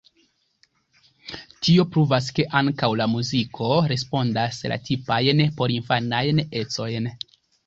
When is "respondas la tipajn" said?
3.93-5.45